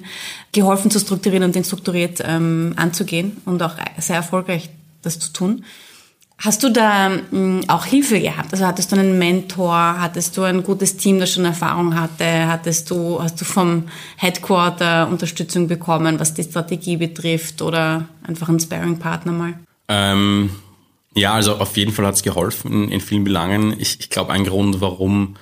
[0.51, 4.71] geholfen zu strukturieren und den strukturiert ähm, anzugehen und auch sehr erfolgreich
[5.03, 5.63] das zu tun.
[6.41, 8.53] Hast du da mh, hm, auch Hilfe gehabt?
[8.53, 9.75] Also hattest du einen Mentor?
[9.75, 12.47] Hattest du ein gutes Team, das schon Erfahrung hatte?
[12.47, 18.61] Hattest du, hast du vom Headquarter Unterstützung bekommen, was die Strategie betrifft oder einfach einen
[18.61, 19.53] Sparing-Partner mal?
[19.89, 20.51] Ähm,
[21.13, 23.75] ja, also auf jeden Fall hat es geholfen in, in, vielen Belangen.
[23.77, 25.35] Ich, ich glaube, ein Grund, warum,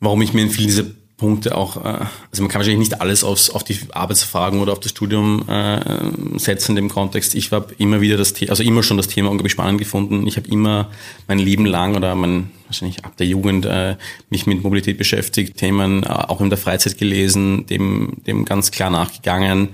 [0.00, 0.84] warum ich mir in vielen dieser
[1.18, 4.80] Punkte auch, äh, also man kann wahrscheinlich nicht alles aufs, auf die Arbeitserfahrung oder auf
[4.80, 7.34] das Studium äh, setzen in dem Kontext.
[7.34, 10.26] Ich habe immer wieder das Thema, also immer schon das Thema unglaublich spannend gefunden.
[10.26, 10.88] Ich habe immer
[11.26, 13.96] mein Leben lang oder mein, wahrscheinlich ab der Jugend äh,
[14.30, 18.90] mich mit Mobilität beschäftigt, Themen äh, auch in der Freizeit gelesen, dem, dem ganz klar
[18.90, 19.70] nachgegangen.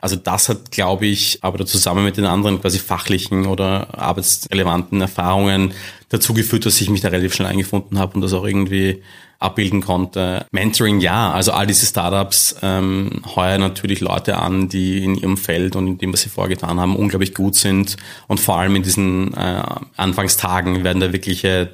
[0.00, 5.74] Also das hat, glaube ich, aber zusammen mit den anderen quasi fachlichen oder arbeitsrelevanten Erfahrungen
[6.08, 9.02] dazu geführt, dass ich mich da relativ schnell eingefunden habe und das auch irgendwie
[9.38, 10.46] abbilden konnte.
[10.50, 15.76] Mentoring ja, also all diese Startups ähm, heuern natürlich Leute an, die in ihrem Feld
[15.76, 17.96] und in dem, was sie vorgetan haben, unglaublich gut sind
[18.26, 19.62] und vor allem in diesen äh,
[19.96, 21.70] Anfangstagen werden da wirkliche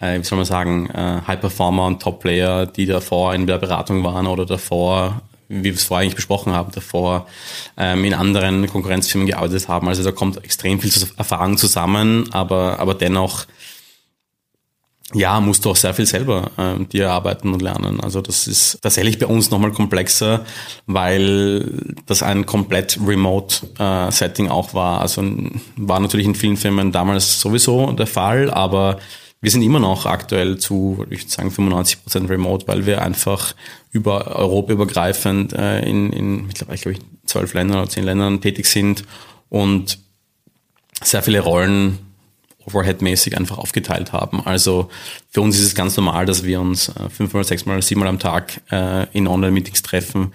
[0.00, 3.58] äh, wie soll man sagen, äh, High Performer und Top Player, die davor in der
[3.58, 7.26] Beratung waren oder davor wie wir es vorher eigentlich besprochen haben, davor
[7.76, 9.88] ähm, in anderen Konkurrenzfirmen gearbeitet haben.
[9.88, 13.46] Also da kommt extrem viel Erfahrung zusammen, aber, aber dennoch
[15.12, 18.00] ja, musst du auch sehr viel selber ähm, dir erarbeiten und lernen.
[18.00, 20.44] Also das ist tatsächlich bei uns nochmal komplexer,
[20.86, 25.02] weil das ein komplett Remote-Setting äh, auch war.
[25.02, 25.22] Also
[25.76, 28.98] war natürlich in vielen Firmen damals sowieso der Fall, aber
[29.42, 33.54] wir sind immer noch aktuell zu, ich würde sagen, 95 Prozent remote, weil wir einfach
[33.92, 38.64] über Europa übergreifend äh, in, in mittlerweile, glaube ich, zwölf Ländern oder zehn Ländern tätig
[38.64, 39.04] sind
[39.50, 39.98] und
[41.02, 41.98] sehr viele Rollen
[42.66, 44.44] Overhead-mäßig einfach aufgeteilt haben.
[44.44, 44.88] Also
[45.30, 48.60] für uns ist es ganz normal, dass wir uns äh, fünfmal, sechsmal, siebenmal am Tag
[48.70, 50.32] äh, in Online-Meetings treffen.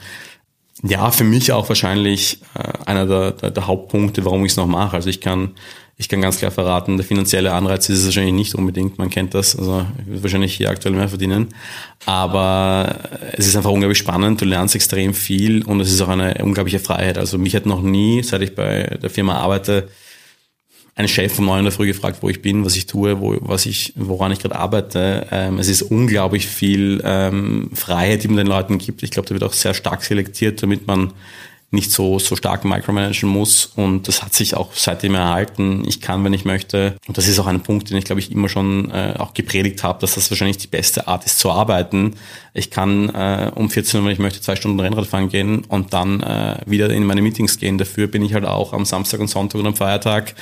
[0.83, 4.67] Ja, für mich auch wahrscheinlich äh, einer der, der, der Hauptpunkte, warum ich es noch
[4.67, 4.95] mache.
[4.95, 5.51] Also ich kann,
[5.97, 9.33] ich kann ganz klar verraten, der finanzielle Anreiz ist es wahrscheinlich nicht unbedingt, man kennt
[9.33, 11.49] das, also ich würde wahrscheinlich hier aktuell mehr verdienen.
[12.05, 12.95] Aber
[13.33, 16.79] es ist einfach unglaublich spannend, du lernst extrem viel und es ist auch eine unglaubliche
[16.79, 17.17] Freiheit.
[17.17, 19.89] Also mich hat noch nie, seit ich bei der Firma arbeite,
[20.99, 23.37] ein Chef um neun in der Früh gefragt, wo ich bin, was ich tue, wo,
[23.39, 25.27] was ich, woran ich gerade arbeite.
[25.31, 29.01] Ähm, es ist unglaublich viel ähm, Freiheit, die man den Leuten gibt.
[29.01, 31.13] Ich glaube, da wird auch sehr stark selektiert, damit man
[31.71, 33.67] nicht so, so stark micromanagen muss.
[33.75, 35.83] Und das hat sich auch seitdem erhalten.
[35.87, 36.95] Ich kann, wenn ich möchte.
[37.07, 39.83] Und das ist auch ein Punkt, den ich, glaube ich, immer schon äh, auch gepredigt
[39.83, 42.15] habe, dass das wahrscheinlich die beste Art ist zu arbeiten.
[42.53, 45.93] Ich kann äh, um 14 Uhr, wenn ich möchte, zwei Stunden Rennrad fahren gehen und
[45.93, 47.77] dann äh, wieder in meine Meetings gehen.
[47.77, 50.33] Dafür bin ich halt auch am Samstag und Sonntag und am Feiertag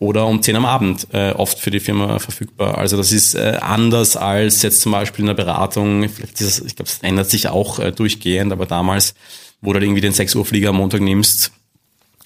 [0.00, 2.76] oder um 10 am Abend äh, oft für die Firma verfügbar.
[2.78, 6.08] Also das ist äh, anders als jetzt zum Beispiel in der Beratung.
[6.08, 9.14] Vielleicht das, ich glaube, es ändert sich auch äh, durchgehend, aber damals
[9.62, 11.52] wo du halt irgendwie den 6 Uhr Flieger am Montag nimmst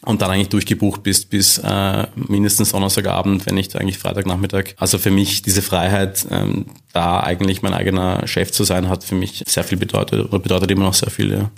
[0.03, 4.75] und dann eigentlich durchgebucht bist bis äh, mindestens Donnerstagabend, wenn nicht eigentlich Freitagnachmittag.
[4.77, 9.15] Also für mich diese Freiheit, ähm, da eigentlich mein eigener Chef zu sein, hat für
[9.15, 11.51] mich sehr viel bedeutet oder bedeutet immer noch sehr viel, ja.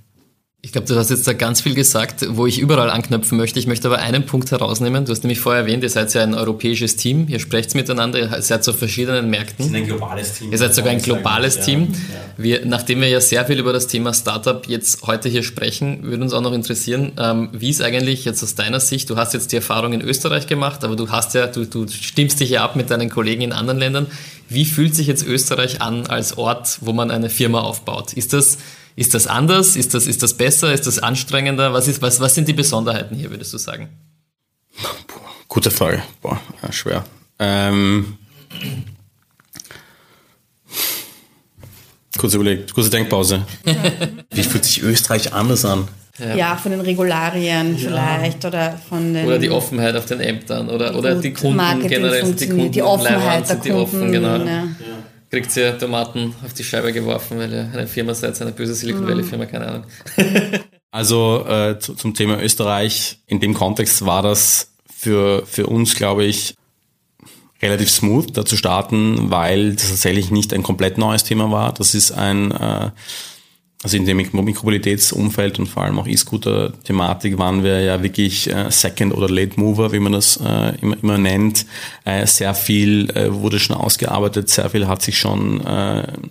[0.61, 3.61] Ich glaube, du hast jetzt da ganz viel gesagt, wo ich überall anknüpfen möchte.
[3.61, 5.05] Ich möchte aber einen Punkt herausnehmen.
[5.05, 8.43] Du hast nämlich vorher erwähnt, ihr seid ja ein europäisches Team, ihr sprecht miteinander, ihr
[8.43, 9.59] seid auf verschiedenen Märkten.
[9.59, 10.51] Wir sind ein globales Team.
[10.51, 11.93] Ihr seid sogar ein globales sagen, Team.
[11.93, 12.43] Ja.
[12.43, 16.25] Wir, nachdem wir ja sehr viel über das Thema Startup jetzt heute hier sprechen, würde
[16.25, 19.53] uns auch noch interessieren, ähm, wie ist eigentlich jetzt aus deiner Sicht, du hast jetzt
[19.53, 22.75] die Erfahrung in Österreich gemacht, aber du hast ja, du, du stimmst dich ja ab
[22.75, 24.07] mit deinen Kollegen in anderen Ländern.
[24.49, 28.13] Wie fühlt sich jetzt Österreich an als Ort, wo man eine Firma aufbaut?
[28.15, 28.59] Ist das
[28.99, 29.77] ist das anders?
[29.77, 30.73] Ist das, ist das besser?
[30.73, 31.73] Ist das anstrengender?
[31.73, 33.91] Was, ist, was, was sind die Besonderheiten hier, würdest du sagen?
[35.47, 36.03] Gute Frage.
[36.21, 37.05] Boah, ja, schwer.
[37.39, 38.19] Ähm,
[42.19, 43.47] kurze, Überleg kurze Denkpause.
[44.33, 45.87] Wie fühlt sich Österreich anders an?
[46.19, 46.35] Ja.
[46.35, 47.89] ja, von den Regularien ja.
[47.89, 49.25] vielleicht oder von den...
[49.25, 52.33] Oder die Offenheit auf den Ämtern oder, oder die Kunden Marketing generell.
[52.33, 53.77] Die, Kunden die Offenheit der Kunden.
[53.77, 54.39] Offen, genau.
[54.39, 54.65] Ja
[55.31, 59.07] kriegt ihr Tomaten auf die Scheibe geworfen, weil ihr eine Firma seid, eine böse Silicon
[59.07, 59.85] Valley Firma, keine Ahnung.
[60.91, 66.25] also äh, zu, zum Thema Österreich, in dem Kontext war das für, für uns, glaube
[66.25, 66.55] ich,
[67.61, 71.73] relativ smooth da zu starten, weil das tatsächlich nicht ein komplett neues Thema war.
[71.73, 72.91] Das ist ein äh,
[73.85, 79.15] also in dem Mikromobilitätsumfeld und vor allem auch E-Scooter-Thematik waren wir ja wirklich äh, Second-
[79.15, 81.65] oder Late-Mover, wie man das äh, immer, immer nennt.
[82.05, 85.65] Äh, sehr viel wurde schon ausgearbeitet, sehr viel hat sich schon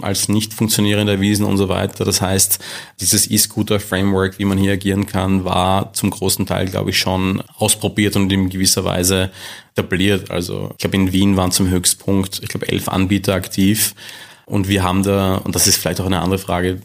[0.01, 2.03] als nicht funktionierend erwiesen und so weiter.
[2.03, 2.59] Das heißt,
[2.99, 8.15] dieses E-Scooter-Framework, wie man hier agieren kann, war zum großen Teil, glaube ich, schon ausprobiert
[8.15, 9.31] und in gewisser Weise
[9.73, 10.31] etabliert.
[10.31, 13.95] Also ich glaube, in Wien waren zum Höchstpunkt, ich glaube, elf Anbieter aktiv.
[14.45, 16.81] Und wir haben da, und das ist vielleicht auch eine andere Frage,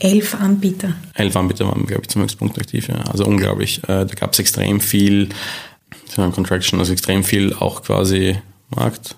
[0.00, 0.94] Elf Anbieter.
[1.14, 2.96] Elf Anbieter waren, glaube ich, zum Höchstpunkt aktiv, ja.
[3.10, 3.78] Also unglaublich.
[3.84, 5.28] Äh, da gab es extrem viel
[6.16, 8.38] Contraction, also extrem viel auch quasi
[8.70, 9.16] Markt.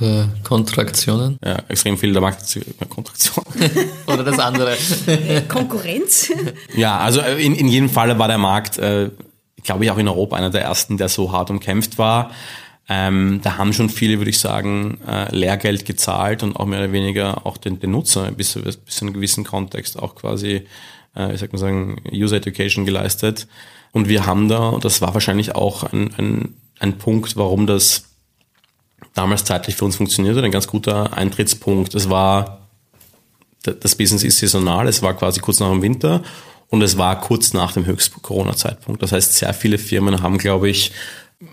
[0.00, 1.38] Äh, Kontraktionen?
[1.44, 3.44] Ja, extrem viel der Markt Kontraktion.
[4.06, 4.76] Oder das andere.
[5.48, 6.30] Konkurrenz?
[6.74, 9.10] ja, also äh, in, in jedem Fall war der Markt, äh,
[9.62, 12.30] glaube ich, auch in Europa einer der ersten, der so hart umkämpft war.
[12.88, 16.92] Ähm, da haben schon viele, würde ich sagen, äh, Lehrgeld gezahlt und auch mehr oder
[16.92, 20.66] weniger auch den, den Nutzer bis, bis zu einem gewissen Kontext auch quasi,
[21.16, 23.48] äh, ich sag mal sagen, User Education geleistet.
[23.92, 28.04] Und wir haben da, und das war wahrscheinlich auch ein, ein, ein Punkt, warum das
[29.14, 31.94] damals zeitlich für uns funktionierte, ein ganz guter Eintrittspunkt.
[31.94, 32.68] Es war,
[33.62, 36.22] das Business ist saisonal, es war quasi kurz nach dem Winter
[36.68, 39.02] und es war kurz nach dem Höchst-Corona-Zeitpunkt.
[39.02, 40.92] Das heißt, sehr viele Firmen haben, glaube ich,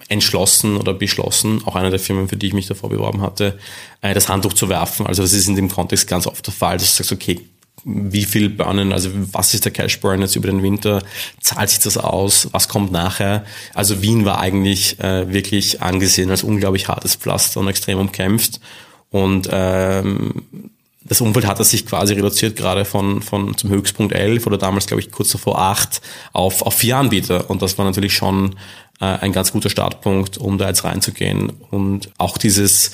[0.07, 3.59] entschlossen oder beschlossen, auch eine der Firmen, für die ich mich davor beworben hatte,
[4.01, 5.05] äh, das Handtuch zu werfen.
[5.05, 7.41] Also das ist in dem Kontext ganz oft der Fall, dass du sagst, okay,
[7.85, 11.03] wie viel burnen, also was ist der Cash Burn jetzt über den Winter,
[11.41, 13.45] zahlt sich das aus, was kommt nachher?
[13.73, 18.61] Also Wien war eigentlich äh, wirklich angesehen als unglaublich hartes Pflaster und extrem umkämpft
[19.09, 20.71] und ähm,
[21.05, 25.01] das Umfeld hat sich quasi reduziert, gerade von, von zum Höchstpunkt 11 oder damals, glaube
[25.01, 27.49] ich, kurz davor 8 auf, auf vier Anbieter.
[27.49, 28.55] Und das war natürlich schon
[28.99, 31.51] äh, ein ganz guter Startpunkt, um da jetzt reinzugehen.
[31.71, 32.91] Und auch dieses,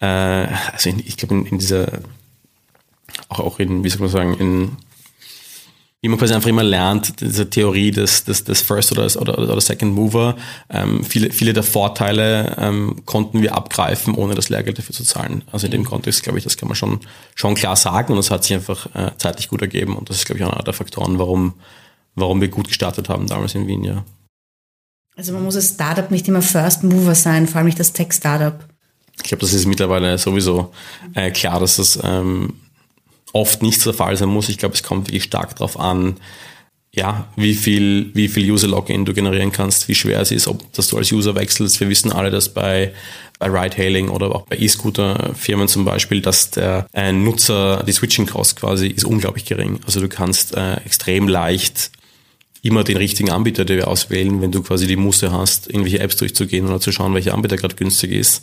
[0.00, 2.00] äh, also in, ich glaube, in, in dieser,
[3.28, 4.76] auch, auch in, wie soll man sagen, in
[6.00, 9.60] wie man quasi einfach immer lernt, diese Theorie des, des, des First oder, oder, oder
[9.60, 10.36] Second Mover.
[10.70, 15.42] Ähm, viele, viele der Vorteile ähm, konnten wir abgreifen, ohne das Lehrgeld dafür zu zahlen.
[15.50, 17.00] Also in dem Kontext, glaube ich, das kann man schon,
[17.34, 20.26] schon klar sagen und das hat sich einfach äh, zeitlich gut ergeben und das ist,
[20.26, 21.54] glaube ich, auch einer der Faktoren, warum,
[22.14, 24.04] warum wir gut gestartet haben damals in Wien, ja.
[25.18, 28.64] Also man muss als Startup nicht immer First Mover sein, vor allem nicht das Tech-Startup.
[29.16, 30.72] Ich glaube, das ist mittlerweile sowieso
[31.14, 32.54] äh, klar, dass das ähm,
[33.32, 34.48] oft nicht der Fall sein muss.
[34.48, 36.18] Ich glaube, es kommt wirklich stark darauf an,
[36.94, 40.86] ja, wie viel, wie viel User-Login du generieren kannst, wie schwer es ist, ob dass
[40.86, 41.80] du als User wechselst.
[41.80, 42.94] Wir wissen alle, dass bei,
[43.40, 48.86] bei Ride-Hailing oder auch bei E-Scooter-Firmen zum Beispiel, dass der äh, Nutzer, die Switching-Cost quasi
[48.86, 49.80] ist unglaublich gering.
[49.84, 51.90] Also du kannst äh, extrem leicht
[52.62, 56.66] immer den richtigen Anbieter dir auswählen, wenn du quasi die Muße hast, irgendwelche Apps durchzugehen
[56.66, 58.42] oder zu schauen, welcher Anbieter gerade günstig ist.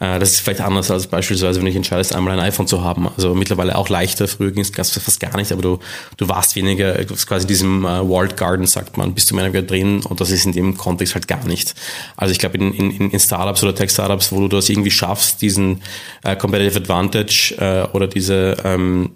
[0.00, 3.08] Äh, das ist vielleicht anders als beispielsweise, wenn ich entscheidest, einmal ein iPhone zu haben.
[3.16, 4.26] Also mittlerweile auch leichter.
[4.26, 5.78] Früher ging es fast gar nicht, aber du,
[6.16, 9.62] du warst weniger, quasi in diesem äh, Walled Garden, sagt man, bist du mehr wieder
[9.62, 11.74] drin und das ist in dem Kontext halt gar nicht.
[12.16, 15.82] Also ich glaube, in, in, in Startups oder Tech-Startups, wo du das irgendwie schaffst, diesen
[16.24, 19.10] äh, Competitive Advantage äh, oder diese ähm,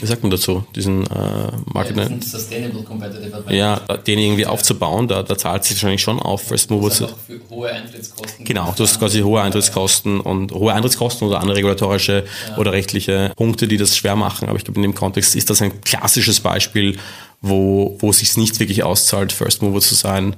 [0.00, 3.56] wie sagt man dazu, diesen äh, Market ja, Sustainable Competitive Advantage.
[3.56, 7.08] Ja, den irgendwie aufzubauen, da, da zahlt sich wahrscheinlich schon auf, First Mover zu.
[7.50, 8.44] hohe Eintrittskosten.
[8.44, 12.56] Genau, du hast quasi hohe Eintrittskosten und hohe Eintrittskosten oder andere regulatorische ja.
[12.56, 14.48] oder rechtliche Punkte, die das schwer machen.
[14.48, 16.98] Aber ich glaube, in dem Kontext ist das ein klassisches Beispiel,
[17.42, 20.36] wo, wo es sich nicht wirklich auszahlt, First Mover zu sein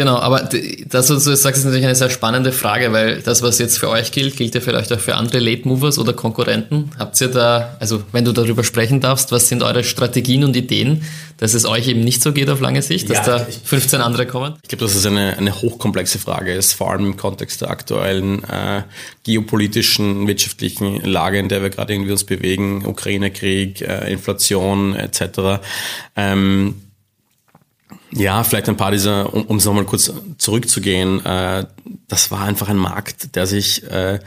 [0.00, 0.48] Genau, aber
[0.86, 3.90] das, was du sagst, ist natürlich eine sehr spannende Frage, weil das, was jetzt für
[3.90, 6.90] euch gilt, gilt ja vielleicht auch für andere Late Movers oder Konkurrenten.
[6.98, 11.02] Habt ihr da, also wenn du darüber sprechen darfst, was sind eure Strategien und Ideen,
[11.36, 14.24] dass es euch eben nicht so geht auf lange Sicht, dass ja, da 15 andere
[14.24, 14.54] kommen?
[14.62, 18.42] Ich glaube, dass es eine, eine hochkomplexe Frage ist, vor allem im Kontext der aktuellen
[18.44, 18.84] äh,
[19.24, 25.60] geopolitischen, wirtschaftlichen Lage, in der wir gerade irgendwie uns bewegen, Ukraine-Krieg, äh, Inflation etc.
[26.16, 26.76] Ähm,
[28.12, 31.66] ja, vielleicht ein paar dieser, um, um es nochmal kurz zurückzugehen, äh,
[32.08, 34.20] das war einfach ein Markt, der sich äh,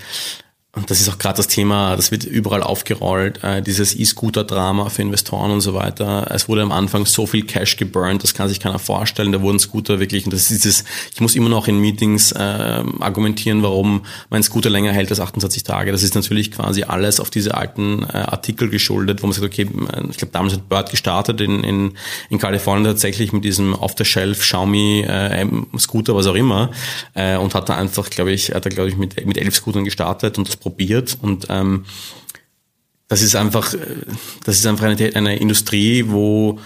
[0.75, 5.03] und das ist auch gerade das Thema, das wird überall aufgerollt, äh, dieses E-Scooter-Drama für
[5.03, 6.31] Investoren und so weiter.
[6.31, 9.31] Es wurde am Anfang so viel Cash geburnt, das kann sich keiner vorstellen.
[9.31, 10.83] Da wurden Scooter wirklich, und das ist dieses,
[11.13, 15.61] ich muss immer noch in Meetings äh, argumentieren, warum mein Scooter länger hält als 28
[15.61, 15.91] Tage.
[15.91, 19.69] Das ist natürlich quasi alles auf diese alten äh, Artikel geschuldet, wo man sagt, okay,
[19.69, 21.91] äh, ich glaube, damals hat Bird gestartet in, in,
[22.31, 25.45] in Kalifornien tatsächlich mit diesem Off-the-Shelf Xiaomi äh,
[25.77, 26.71] Scooter, was auch immer,
[27.13, 29.83] äh, und hat da einfach, glaube ich, hat er, glaube ich, mit, mit elf Scootern
[29.83, 31.85] gestartet und das probiert und ähm,
[33.07, 33.75] das ist einfach,
[34.43, 36.59] das ist einfach eine, eine Industrie, wo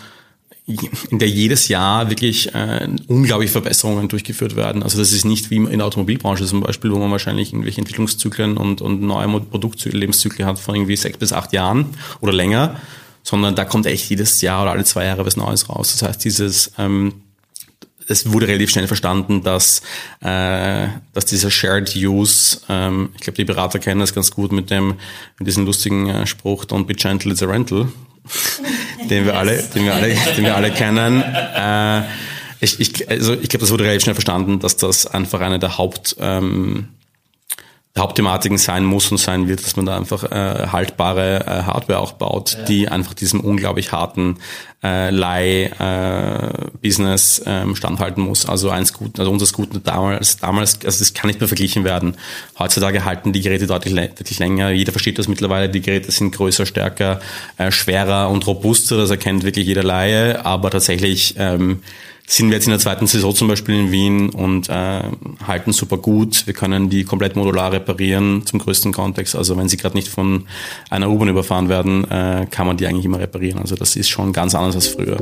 [1.10, 4.84] in der jedes Jahr wirklich äh, unglaubliche Verbesserungen durchgeführt werden.
[4.84, 8.58] Also das ist nicht wie in der Automobilbranche zum Beispiel, wo man wahrscheinlich irgendwelche Entwicklungszyklen
[8.58, 11.88] und, und neue Produktlebenszyklus hat von irgendwie sechs bis acht Jahren
[12.20, 12.80] oder länger,
[13.24, 15.94] sondern da kommt echt jedes Jahr oder alle zwei Jahre was Neues raus.
[15.94, 17.14] Das heißt, dieses ähm,
[18.08, 19.82] es wurde relativ schnell verstanden, dass,
[20.22, 24.70] äh, dass dieser Shared Use, ähm, ich glaube, die Berater kennen das ganz gut mit
[24.70, 24.96] dem,
[25.38, 27.88] mit diesem lustigen äh, Spruch, don't be gentle, it's a rental,
[29.10, 31.22] den wir alle, den wir alle, den wir alle kennen.
[31.22, 32.04] Äh,
[32.60, 35.78] ich, ich, also ich glaube, das wurde relativ schnell verstanden, dass das einfach eine der
[35.78, 36.88] Haupt, ähm,
[38.00, 42.14] Hauptthematiken sein muss und sein wird, dass man da einfach äh, haltbare äh, Hardware auch
[42.14, 42.64] baut, ja.
[42.66, 44.38] die einfach diesem unglaublich harten
[44.84, 48.46] äh, Leih-Business äh, ähm, standhalten muss.
[48.46, 52.16] Also eins gut, also unser Scooter damals, damals, also das kann nicht mehr verglichen werden.
[52.60, 54.70] Heutzutage halten die Geräte deutlich, deutlich länger.
[54.70, 55.70] Jeder versteht das mittlerweile.
[55.70, 57.20] Die Geräte sind größer, stärker,
[57.58, 58.98] äh, schwerer und robuster.
[58.98, 60.46] Das erkennt wirklich jeder Laie.
[60.46, 61.82] Aber tatsächlich ähm,
[62.30, 65.02] sind wir jetzt in der zweiten Saison zum Beispiel in Wien und äh,
[65.48, 66.46] halten super gut.
[66.46, 69.34] Wir können die komplett modular reparieren zum größten Kontext.
[69.34, 70.44] Also wenn sie gerade nicht von
[70.90, 73.60] einer U-Bahn überfahren werden, äh, kann man die eigentlich immer reparieren.
[73.60, 75.18] Also das ist schon ganz anders als früher.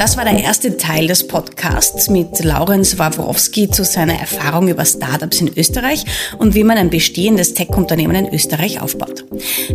[0.00, 5.42] Das war der erste Teil des Podcasts mit Laurenz Wawrowski zu seiner Erfahrung über Startups
[5.42, 6.06] in Österreich
[6.38, 9.26] und wie man ein bestehendes Tech-Unternehmen in Österreich aufbaut.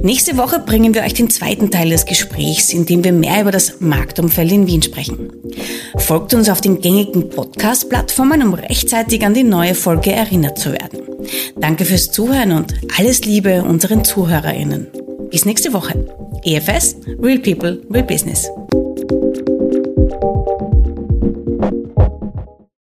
[0.02, 3.52] Nächste Woche bringen wir euch den zweiten Teil des Gesprächs, in dem wir mehr über
[3.52, 5.30] das Marktumfeld in Wien sprechen.
[5.98, 11.02] Folgt uns auf den gängigen Podcast-Plattformen, um rechtzeitig an die neue Folge erinnert zu werden.
[11.56, 14.88] Danke fürs Zuhören und alles Liebe unseren ZuhörerInnen.
[15.30, 16.04] Bis nächste Woche.
[16.44, 18.50] EFS, Real People, Real Business.